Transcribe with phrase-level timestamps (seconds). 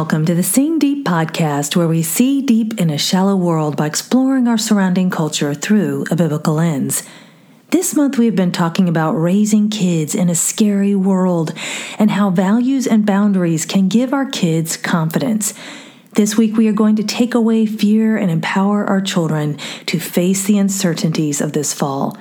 [0.00, 3.84] welcome to the Seeing Deep podcast, where we see deep in a shallow world by
[3.84, 7.02] exploring our surrounding culture through a biblical lens.
[7.68, 11.52] This month, we have been talking about raising kids in a scary world
[11.98, 15.52] and how values and boundaries can give our kids confidence.
[16.14, 20.44] This week, we are going to take away fear and empower our children to face
[20.44, 22.16] the uncertainties of this fall.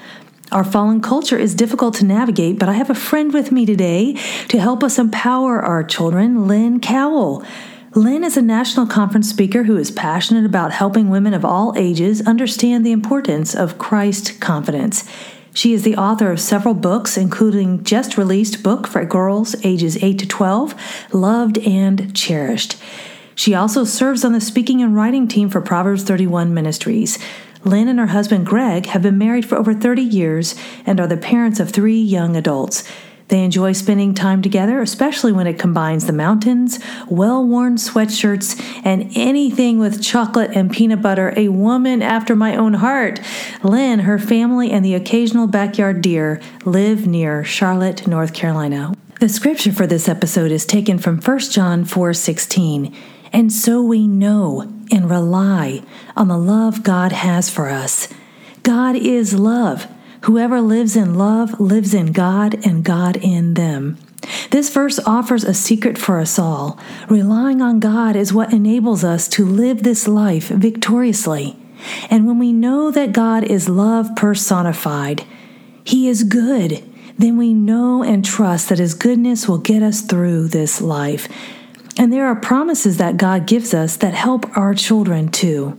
[0.52, 4.14] Our fallen culture is difficult to navigate, but I have a friend with me today
[4.48, 7.46] to help us empower our children, Lynn Cowell.
[7.94, 12.26] Lynn is a national conference speaker who is passionate about helping women of all ages
[12.26, 15.08] understand the importance of Christ confidence.
[15.54, 20.18] She is the author of several books, including just released book for girls ages 8
[20.18, 22.76] to 12, Loved and Cherished.
[23.36, 27.20] She also serves on the speaking and writing team for Proverbs 31 Ministries.
[27.64, 31.18] Lynn and her husband Greg have been married for over 30 years and are the
[31.18, 32.84] parents of three young adults.
[33.30, 39.12] They enjoy spending time together, especially when it combines the mountains, well worn sweatshirts, and
[39.16, 41.32] anything with chocolate and peanut butter.
[41.38, 43.22] A woman after my own heart.
[43.62, 48.94] Lynn, her family, and the occasional backyard deer live near Charlotte, North Carolina.
[49.20, 52.96] The scripture for this episode is taken from 1 John 4 16.
[53.32, 55.84] And so we know and rely
[56.16, 58.08] on the love God has for us.
[58.64, 59.88] God is love.
[60.24, 63.98] Whoever lives in love lives in God and God in them.
[64.52, 66.78] This verse offers a secret for us all.
[67.08, 71.58] Relying on God is what enables us to live this life victoriously.
[72.10, 75.24] And when we know that God is love personified,
[75.84, 76.84] He is good,
[77.18, 81.30] then we know and trust that His goodness will get us through this life.
[82.00, 85.78] And there are promises that God gives us that help our children too.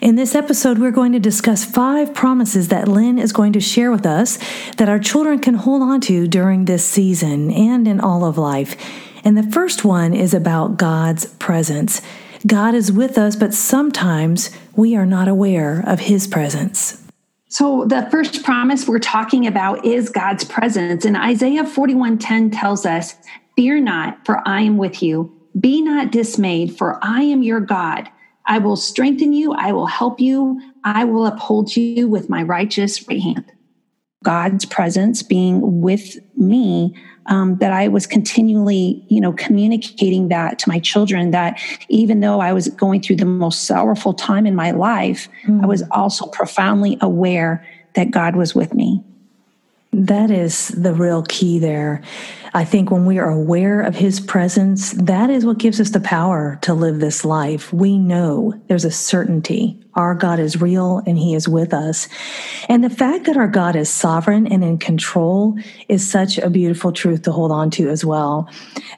[0.00, 3.90] In this episode, we're going to discuss five promises that Lynn is going to share
[3.90, 4.38] with us
[4.78, 8.76] that our children can hold on to during this season and in all of life.
[9.24, 12.00] And the first one is about God's presence.
[12.46, 17.06] God is with us, but sometimes we are not aware of his presence.
[17.48, 21.04] So the first promise we're talking about is God's presence.
[21.04, 23.16] And Isaiah 41:10 tells us,
[23.54, 25.30] "Fear not, for I am with you.
[25.58, 28.08] Be not dismayed, for I am your God.
[28.46, 29.52] I will strengthen you.
[29.52, 30.60] I will help you.
[30.84, 33.50] I will uphold you with my righteous right hand.
[34.24, 36.94] God's presence being with me,
[37.26, 41.30] um, that I was continually, you know, communicating that to my children.
[41.30, 45.62] That even though I was going through the most sorrowful time in my life, mm.
[45.62, 49.04] I was also profoundly aware that God was with me.
[49.94, 52.02] That is the real key there.
[52.54, 56.00] I think when we are aware of his presence, that is what gives us the
[56.00, 57.70] power to live this life.
[57.74, 59.78] We know there's a certainty.
[59.94, 62.08] Our God is real and he is with us.
[62.70, 65.58] And the fact that our God is sovereign and in control
[65.88, 68.48] is such a beautiful truth to hold on to as well.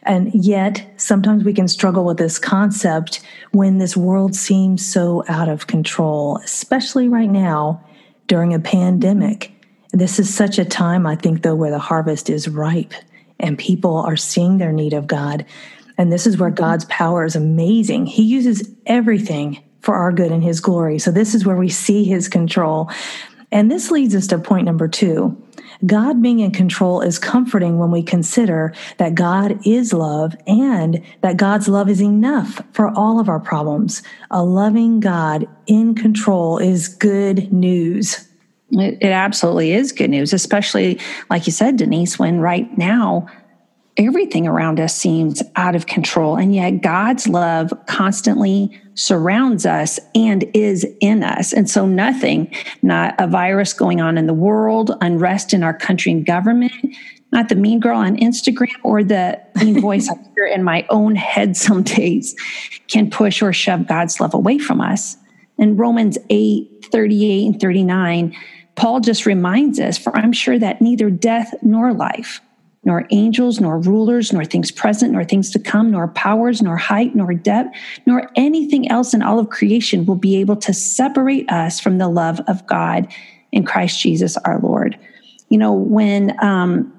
[0.05, 5.49] And yet, sometimes we can struggle with this concept when this world seems so out
[5.49, 7.85] of control, especially right now
[8.29, 9.54] during a pandemic.
[9.95, 12.95] This is such a time, I think, though, where the harvest is ripe
[13.39, 15.47] and people are seeing their need of God.
[15.97, 16.65] And this is where mm-hmm.
[16.65, 18.07] God's power is amazing.
[18.07, 20.99] He uses everything for our good and His glory.
[20.99, 22.91] So, this is where we see His control.
[23.53, 25.41] And this leads us to point number two.
[25.87, 31.37] God being in control is comforting when we consider that God is love and that
[31.37, 34.03] God's love is enough for all of our problems.
[34.33, 38.27] A loving God in control is good news.
[38.75, 43.27] It, it absolutely is good news, especially like you said, Denise, when right now
[43.97, 46.37] everything around us seems out of control.
[46.37, 51.53] And yet God's love constantly surrounds us and is in us.
[51.53, 52.53] And so nothing,
[52.83, 56.73] not a virus going on in the world, unrest in our country and government,
[57.33, 61.15] not the mean girl on Instagram or the mean voice I hear in my own
[61.15, 62.35] head some days
[62.89, 65.17] can push or shove God's love away from us.
[65.57, 68.37] In Romans 8, 38 and 39,
[68.77, 72.41] Paul just reminds us, for I'm sure that neither death nor life,
[72.85, 77.15] nor angels, nor rulers, nor things present, nor things to come, nor powers, nor height,
[77.15, 77.77] nor depth,
[78.07, 82.09] nor anything else in all of creation will be able to separate us from the
[82.09, 83.09] love of God
[83.53, 84.99] in Christ Jesus our Lord.
[85.49, 86.93] You know, when um,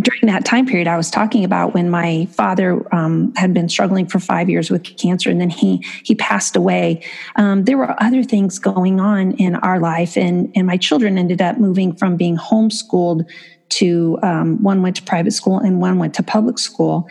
[0.00, 4.06] during that time period I was talking about when my father um, had been struggling
[4.06, 7.04] for five years with cancer and then he he passed away.
[7.36, 11.42] Um, there were other things going on in our life, and and my children ended
[11.42, 13.28] up moving from being homeschooled
[13.70, 17.06] to um, one went to private school and one went to public school,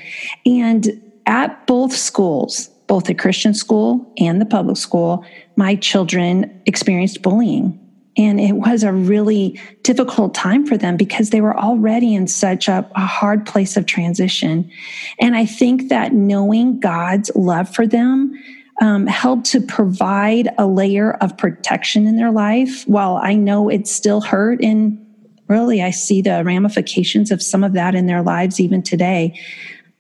[0.45, 5.25] and at both schools, both the Christian school and the public school,
[5.57, 7.77] my children experienced bullying
[8.18, 12.68] And it was a really difficult time for them because they were already in such
[12.68, 14.69] a, a, hard place of transition.
[15.19, 18.34] And I think that knowing God's love for them
[18.81, 22.88] um, helped to provide a layer of protection in their life.
[22.88, 25.04] While I know it still hurt, and
[25.48, 29.40] really I see the ramifications of some of that in their lives even today.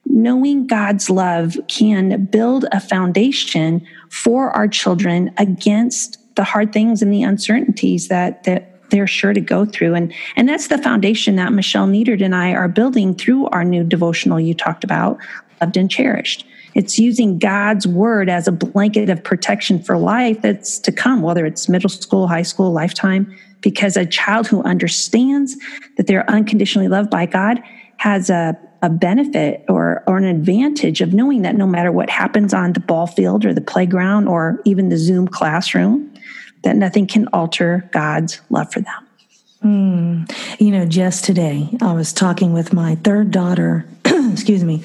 [0.05, 7.11] Knowing God's love can build a foundation for our children against the hard things and
[7.11, 9.95] the uncertainties that that they're sure to go through.
[9.95, 13.83] And and that's the foundation that michelle Nietert and i are building through our new
[13.83, 15.17] devotional you talked about
[15.59, 16.45] loved and cherished.
[16.73, 21.45] It's using god's word as a blanket of protection for life that's to come whether
[21.45, 25.57] it's middle school high school lifetime because a child who understands
[25.97, 27.61] that they're unconditionally loved by god
[27.97, 32.53] has a a benefit or, or an advantage of knowing that no matter what happens
[32.53, 36.13] on the ball field or the playground or even the Zoom classroom,
[36.63, 39.07] that nothing can alter God's love for them.
[39.63, 40.59] Mm.
[40.59, 44.83] You know, just today I was talking with my third daughter, excuse me,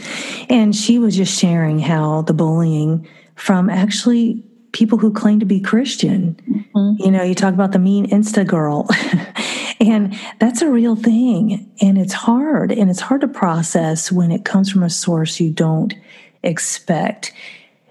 [0.48, 4.42] and she was just sharing how the bullying from actually
[4.72, 6.36] people who claim to be Christian.
[6.74, 7.02] Mm-hmm.
[7.02, 8.88] You know, you talk about the mean Insta girl.
[9.80, 11.70] and that's a real thing.
[11.80, 12.72] And it's hard.
[12.72, 15.94] And it's hard to process when it comes from a source you don't
[16.42, 17.32] expect.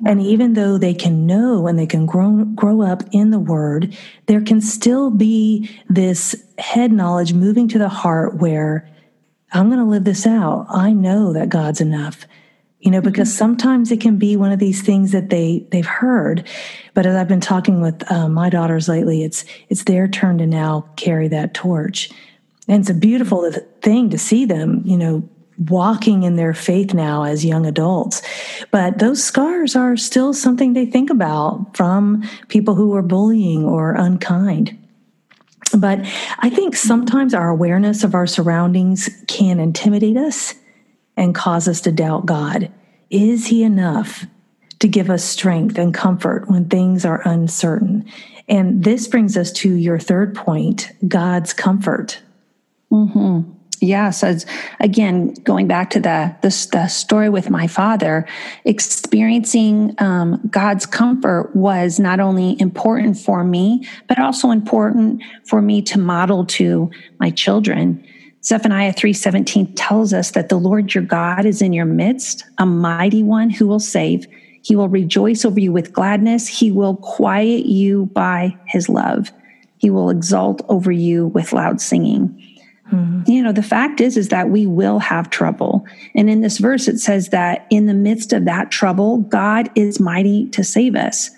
[0.05, 3.95] And even though they can know and they can grow, grow up in the word,
[4.25, 8.89] there can still be this head knowledge moving to the heart where
[9.51, 10.65] I'm going to live this out.
[10.69, 12.25] I know that God's enough.
[12.79, 13.37] You know, because mm-hmm.
[13.37, 16.47] sometimes it can be one of these things that they they've heard,
[16.95, 20.47] but as I've been talking with uh, my daughters lately, it's it's their turn to
[20.47, 22.09] now carry that torch,
[22.67, 23.51] and it's a beautiful
[23.83, 25.29] thing to see them, you know,
[25.69, 28.21] walking in their faith now as young adults.
[28.71, 33.93] But those scars are still something they think about from people who were bullying or
[33.93, 34.77] unkind.
[35.77, 35.99] But
[36.39, 40.53] I think sometimes our awareness of our surroundings can intimidate us
[41.15, 42.71] and cause us to doubt God.
[43.09, 44.25] Is He enough
[44.79, 48.05] to give us strength and comfort when things are uncertain?
[48.49, 52.19] And this brings us to your third point God's comfort.
[52.91, 54.23] Mm-hmm yes
[54.79, 58.27] again going back to the, the, the story with my father
[58.63, 65.81] experiencing um, god's comfort was not only important for me but also important for me
[65.81, 66.89] to model to
[67.19, 68.05] my children.
[68.43, 73.23] Zephaniah 3.17 tells us that the lord your god is in your midst a mighty
[73.23, 74.27] one who will save.
[74.63, 76.47] He will rejoice over you with gladness.
[76.47, 79.31] He will quiet you by his love.
[79.79, 82.50] He will exult over you with loud singing
[82.91, 83.29] Mm-hmm.
[83.29, 85.85] You know, the fact is, is that we will have trouble.
[86.15, 89.99] And in this verse, it says that in the midst of that trouble, God is
[89.99, 91.31] mighty to save us.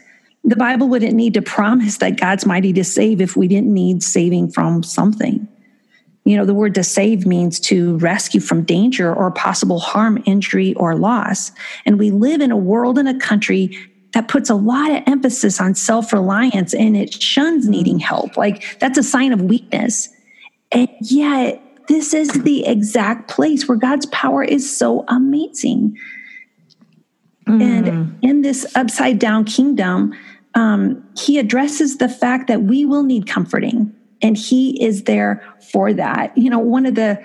[0.44, 4.04] The Bible wouldn't need to promise that God's mighty to save if we didn't need
[4.04, 5.48] saving from something.
[6.26, 10.74] You know, the word to save means to rescue from danger or possible harm, injury,
[10.76, 11.52] or loss.
[11.86, 13.78] And we live in a world and a country
[14.14, 18.38] that puts a lot of emphasis on self reliance and it shuns needing help.
[18.38, 20.10] Like that's a sign of weakness.
[20.74, 25.98] And yet, this is the exact place where God's power is so amazing.
[27.48, 27.62] Mm.
[27.62, 30.14] And in this upside down kingdom,
[30.56, 35.94] um, he addresses the fact that we will need comforting, and he is there for
[35.94, 36.38] that.
[36.38, 37.24] You know, one of the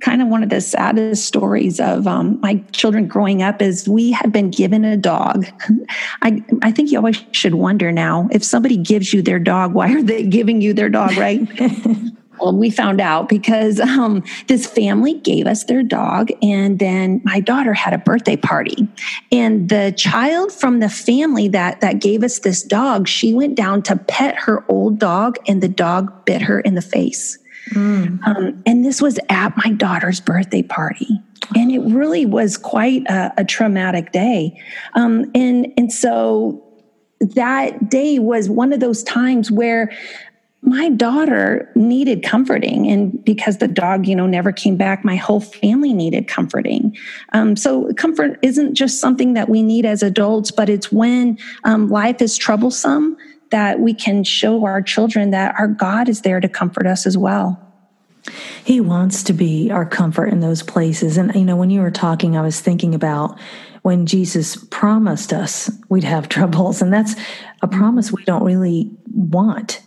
[0.00, 4.10] kind of one of the saddest stories of um, my children growing up is we
[4.10, 5.46] had been given a dog.
[6.22, 9.92] I, I think you always should wonder now if somebody gives you their dog, why
[9.94, 11.40] are they giving you their dog, right?
[12.40, 17.40] Well, we found out because um, this family gave us their dog, and then my
[17.40, 18.88] daughter had a birthday party,
[19.32, 23.82] and the child from the family that that gave us this dog, she went down
[23.82, 27.38] to pet her old dog, and the dog bit her in the face.
[27.70, 28.22] Mm.
[28.26, 31.20] Um, and this was at my daughter's birthday party.
[31.54, 34.60] And it really was quite a, a traumatic day.
[34.94, 36.62] Um, and, and so
[37.20, 39.92] that day was one of those times where
[40.64, 45.40] my daughter needed comforting and because the dog you know never came back my whole
[45.40, 46.96] family needed comforting.
[47.32, 51.88] Um, so comfort isn't just something that we need as adults but it's when um,
[51.88, 53.16] life is troublesome
[53.50, 57.18] that we can show our children that our god is there to comfort us as
[57.18, 57.60] well.
[58.64, 61.18] He wants to be our comfort in those places.
[61.18, 63.38] And you know when you were talking i was thinking about
[63.82, 67.16] when jesus promised us we'd have troubles and that's
[67.60, 69.82] a promise we don't really want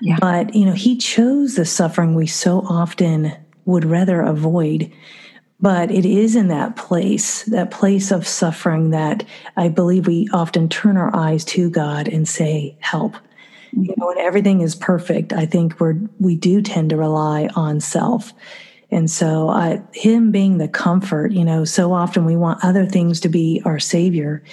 [0.00, 0.18] yeah.
[0.20, 3.32] But, you know, he chose the suffering we so often
[3.64, 4.92] would rather avoid.
[5.60, 9.24] But it is in that place, that place of suffering, that
[9.56, 13.14] I believe we often turn our eyes to God and say, Help.
[13.14, 13.82] Mm-hmm.
[13.82, 17.80] You know, when everything is perfect, I think we're we do tend to rely on
[17.80, 18.32] self.
[18.90, 23.20] And so, I, him being the comfort, you know, so often we want other things
[23.20, 24.44] to be our savior,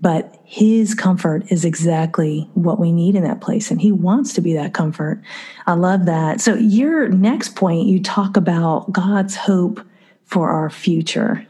[0.00, 3.70] but his comfort is exactly what we need in that place.
[3.70, 5.22] And he wants to be that comfort.
[5.66, 6.40] I love that.
[6.40, 9.80] So, your next point, you talk about God's hope
[10.24, 11.46] for our future.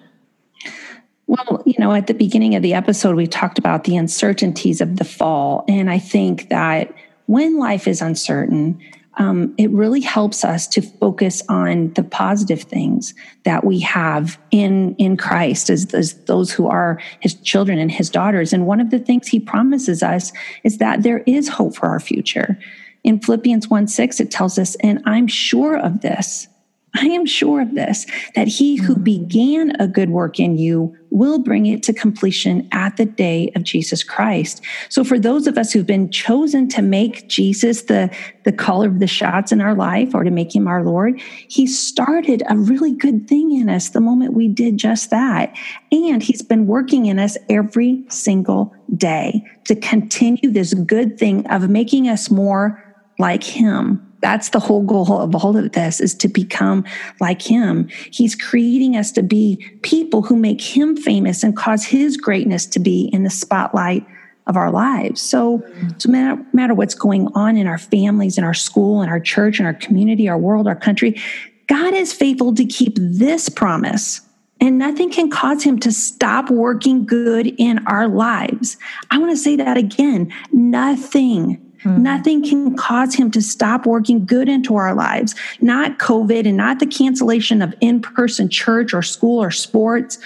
[1.26, 4.96] Well, you know, at the beginning of the episode, we talked about the uncertainties of
[4.96, 5.64] the fall.
[5.68, 6.94] And I think that
[7.26, 8.80] when life is uncertain,
[9.18, 14.94] um, it really helps us to focus on the positive things that we have in
[14.96, 18.52] in Christ as, as those who are His children and His daughters.
[18.52, 20.32] And one of the things He promises us
[20.62, 22.58] is that there is hope for our future.
[23.04, 26.48] In Philippians 1 6, it tells us, and I'm sure of this
[26.94, 29.04] I am sure of this, that he who mm.
[29.04, 33.62] began a good work in you will bring it to completion at the day of
[33.62, 34.62] Jesus Christ.
[34.88, 38.14] So for those of us who've been chosen to make Jesus the,
[38.44, 41.66] the caller of the shots in our life or to make him our Lord, he
[41.66, 45.54] started a really good thing in us the moment we did just that.
[45.92, 51.68] And he's been working in us every single day to continue this good thing of
[51.68, 52.82] making us more
[53.18, 56.84] like him that's the whole goal of all of this is to become
[57.20, 57.88] like him.
[58.10, 62.80] He's creating us to be people who make him famous and cause his greatness to
[62.80, 64.06] be in the spotlight
[64.46, 65.20] of our lives.
[65.20, 65.62] So,
[65.98, 69.60] so matter, matter what's going on in our families, in our school, in our church,
[69.60, 71.20] in our community, our world, our country,
[71.66, 74.22] God is faithful to keep this promise.
[74.60, 78.76] And nothing can cause him to stop working good in our lives.
[79.10, 80.32] I want to say that again.
[80.50, 82.02] Nothing Mm-hmm.
[82.02, 86.80] Nothing can cause him to stop working good into our lives, not COVID and not
[86.80, 90.18] the cancellation of in person church or school or sports.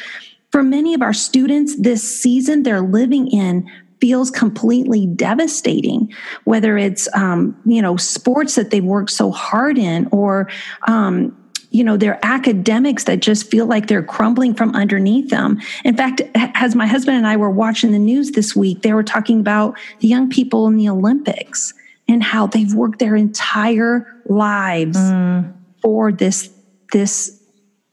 [0.50, 6.12] For many of our students, this season they're living in feels completely devastating,
[6.44, 10.50] whether it's, um, you know, sports that they've worked so hard in or,
[10.88, 11.37] um,
[11.73, 15.61] you know, their academics that just feel like they're crumbling from underneath them.
[15.85, 19.02] In fact, as my husband and I were watching the news this week, they were
[19.02, 21.73] talking about the young people in the Olympics
[22.09, 25.52] and how they've worked their entire lives mm.
[25.81, 26.50] for this
[26.93, 27.41] this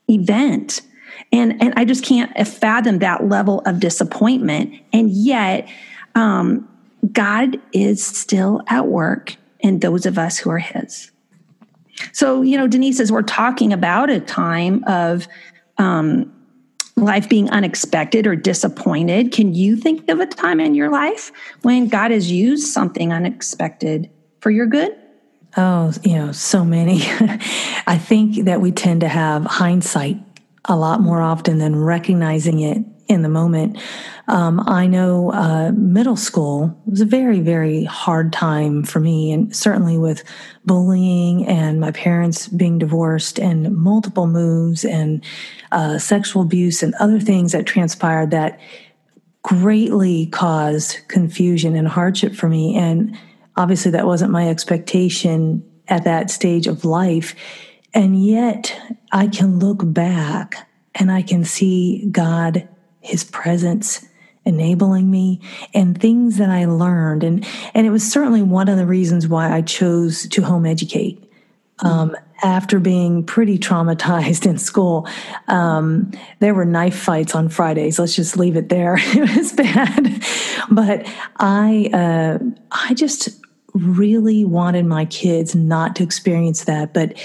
[0.10, 0.82] event.
[1.32, 4.74] And and I just can't fathom that level of disappointment.
[4.92, 5.70] And yet,
[6.16, 6.68] um,
[7.12, 11.12] God is still at work in those of us who are His.
[12.12, 15.28] So, you know, Denise, as we're talking about a time of
[15.78, 16.34] um,
[16.96, 21.88] life being unexpected or disappointed, can you think of a time in your life when
[21.88, 24.96] God has used something unexpected for your good?
[25.58, 27.02] Oh, you know, so many.
[27.88, 30.18] I think that we tend to have hindsight
[30.66, 33.78] a lot more often than recognizing it in the moment.
[34.28, 39.54] Um, I know uh, middle school was a very, very hard time for me, and
[39.54, 40.24] certainly with
[40.64, 45.26] bullying and my parents being divorced and multiple moves and
[45.72, 48.60] uh, sexual abuse and other things that transpired that
[49.42, 52.76] greatly caused confusion and hardship for me.
[52.76, 53.18] And
[53.58, 57.34] obviously, that wasn't my expectation at that stage of life.
[57.96, 58.80] And yet,
[59.12, 62.68] I can look back and I can see God
[63.10, 64.06] his presence
[64.46, 65.42] enabling me
[65.74, 67.24] and things that I learned.
[67.24, 71.24] And, and it was certainly one of the reasons why I chose to home educate.
[71.82, 72.14] Um,
[72.44, 75.08] after being pretty traumatized in school,
[75.48, 77.98] um, there were knife fights on Fridays.
[78.00, 78.98] Let's just leave it there.
[79.00, 80.22] it was bad,
[80.70, 82.40] but I uh,
[82.72, 83.30] I just
[83.74, 86.94] really wanted my kids not to experience that.
[86.94, 87.18] But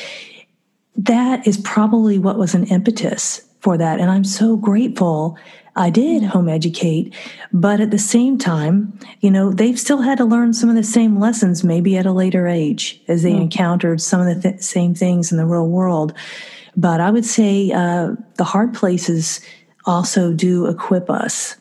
[0.96, 5.36] that is probably what was an impetus for that, and I'm so grateful
[5.76, 7.12] I did home educate,
[7.52, 10.84] but at the same time, you know, they've still had to learn some of the
[10.84, 13.42] same lessons, maybe at a later age, as they mm.
[13.42, 16.14] encountered some of the th- same things in the real world.
[16.76, 19.40] But I would say uh, the hard places
[19.84, 21.56] also do equip us,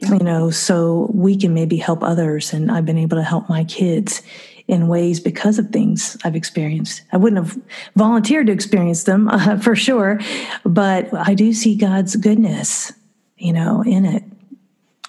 [0.00, 2.52] you know, so we can maybe help others.
[2.52, 4.20] And I've been able to help my kids
[4.66, 7.02] in ways because of things I've experienced.
[7.12, 7.62] I wouldn't have
[7.94, 10.18] volunteered to experience them uh, for sure,
[10.64, 12.92] but I do see God's goodness
[13.44, 14.24] you know, in it.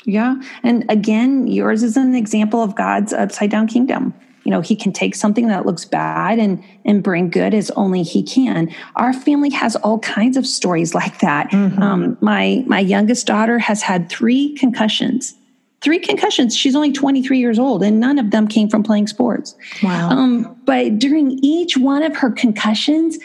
[0.03, 0.35] Yeah.
[0.61, 4.13] And again, yours is an example of God's upside down kingdom.
[4.43, 8.03] You know, he can take something that looks bad and and bring good as only
[8.03, 8.69] he can.
[8.97, 11.49] Our family has all kinds of stories like that.
[11.49, 11.81] Mm-hmm.
[11.81, 15.33] Um, my my youngest daughter has had three concussions.
[15.81, 16.55] Three concussions.
[16.55, 19.55] She's only 23 years old, and none of them came from playing sports.
[19.81, 20.09] Wow.
[20.09, 23.17] Um, but during each one of her concussions,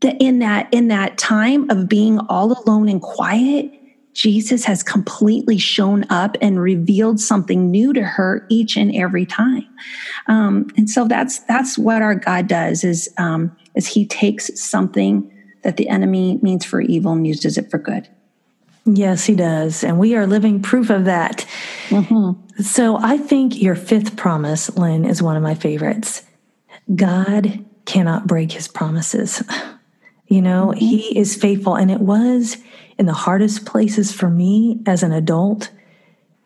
[0.00, 3.72] the, in that in that time of being all alone and quiet,
[4.20, 9.66] Jesus has completely shown up and revealed something new to her each and every time.
[10.26, 15.32] Um, and so that's that's what our God does is um, is He takes something
[15.62, 18.08] that the enemy means for evil and uses it for good.
[18.84, 21.46] Yes, He does, and we are living proof of that.
[21.88, 22.62] Mm-hmm.
[22.62, 26.24] So I think your fifth promise, Lynn, is one of my favorites.
[26.94, 29.42] God cannot break His promises.
[30.30, 30.78] You know, mm-hmm.
[30.78, 32.56] He is faithful, and it was
[32.98, 35.70] in the hardest places for me as an adult,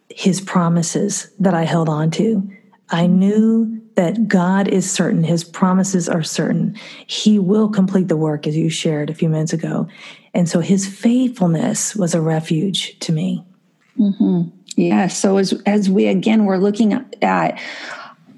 [0.08, 2.50] his promises that I held on to.
[2.88, 6.76] I knew that God is certain, his promises are certain.
[7.06, 9.86] He will complete the work, as you shared a few minutes ago.
[10.32, 13.44] And so his faithfulness was a refuge to me.
[13.98, 14.48] Mm-hmm.
[14.76, 15.06] Yeah.
[15.08, 17.60] So as, as we again, we're looking at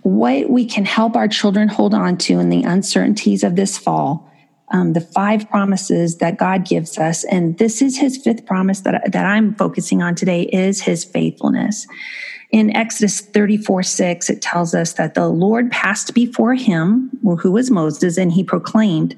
[0.02, 4.30] what we can help our children hold on to in the uncertainties of this fall
[4.72, 7.24] um, the five promises that God gives us.
[7.24, 11.86] And this is his fifth promise that, that I'm focusing on today is his faithfulness.
[12.50, 17.70] In Exodus 34 6, it tells us that the Lord passed before him, who was
[17.70, 19.16] Moses, and he proclaimed,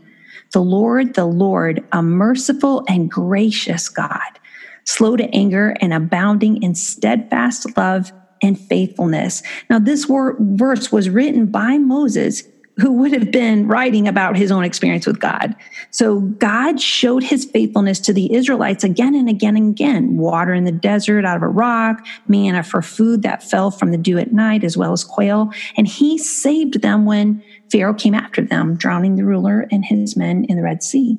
[0.52, 4.40] The Lord, the Lord, a merciful and gracious God,
[4.84, 8.12] slow to anger and abounding in steadfast love
[8.42, 9.42] and faithfulness.
[9.68, 12.44] Now, this verse was written by Moses
[12.78, 15.54] who would have been writing about his own experience with God.
[15.90, 20.64] So God showed his faithfulness to the Israelites again and again and again water in
[20.64, 24.32] the desert out of a rock, manna for food that fell from the dew at
[24.32, 25.52] night, as well as quail.
[25.76, 30.44] And he saved them when Pharaoh came after them, drowning the ruler and his men
[30.44, 31.18] in the Red Sea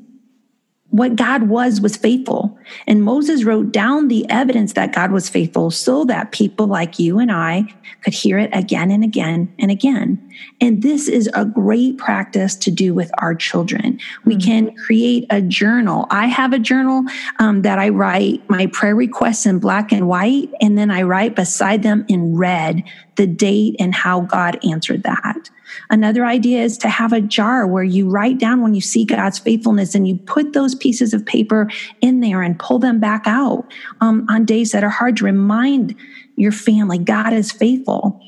[0.91, 2.57] what God was was faithful.
[2.87, 7.19] And Moses wrote down the evidence that God was faithful so that people like you
[7.19, 7.65] and I
[8.01, 10.33] could hear it again and again and again.
[10.59, 13.99] And this is a great practice to do with our children.
[14.25, 14.49] We mm-hmm.
[14.49, 16.07] can create a journal.
[16.09, 17.03] I have a journal
[17.39, 21.35] um, that I write my prayer requests in black and white, and then I write
[21.35, 22.83] beside them in red
[23.15, 25.49] the date and how God answered that.
[25.89, 29.39] Another idea is to have a jar where you write down when you see God's
[29.39, 31.69] faithfulness and you put those pieces of paper
[32.01, 35.95] in there and pull them back out um, on days that are hard to remind
[36.35, 38.21] your family God is faithful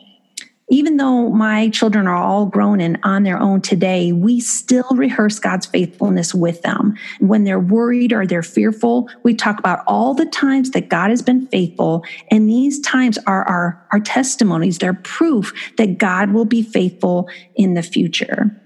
[0.72, 5.38] even though my children are all grown and on their own today, we still rehearse
[5.38, 6.96] God's faithfulness with them.
[7.20, 11.22] When they're worried or they're fearful, we talk about all the times that God has
[11.22, 12.06] been faithful.
[12.32, 14.78] And these times are our, our testimonies.
[14.78, 18.58] They're proof that God will be faithful in the future.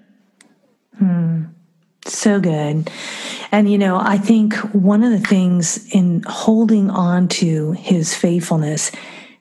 [1.00, 1.46] Hmm.
[2.06, 2.92] So good.
[3.52, 8.92] And, you know, I think one of the things in holding on to his faithfulness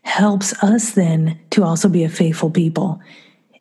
[0.04, 3.00] helps us then to also be a faithful people.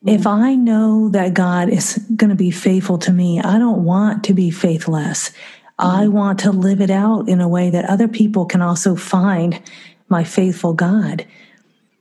[0.05, 0.43] If mm-hmm.
[0.43, 4.33] I know that God is going to be faithful to me, I don't want to
[4.33, 5.31] be faithless.
[5.79, 6.13] I mm-hmm.
[6.13, 9.61] want to live it out in a way that other people can also find
[10.09, 11.25] my faithful God.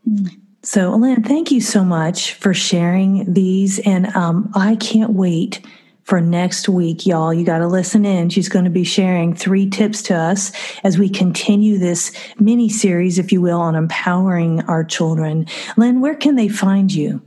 [0.08, 0.38] Mm.
[0.64, 3.80] So, Lynn, thank you so much for sharing these.
[3.80, 5.64] And um, I can't wait
[6.04, 7.32] for next week, y'all.
[7.32, 8.28] You got to listen in.
[8.28, 10.52] She's going to be sharing three tips to us
[10.84, 15.46] as we continue this mini series, if you will, on empowering our children.
[15.76, 17.22] Lynn, where can they find you?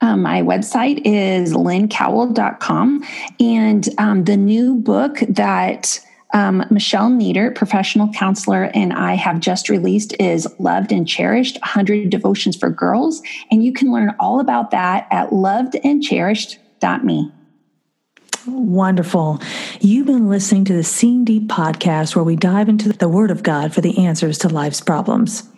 [0.00, 3.04] Um, my website is lynncowell.com.
[3.40, 6.00] And um, the new book that
[6.34, 12.10] um, Michelle Nietert, professional counselor, and I have just released is Loved and Cherished 100
[12.10, 13.22] Devotions for Girls.
[13.52, 17.32] And you can learn all about that at lovedandcherished.me.
[18.46, 19.40] Wonderful.
[19.80, 23.42] You've been listening to the Seeing Deep podcast, where we dive into the Word of
[23.42, 25.48] God for the answers to life's problems.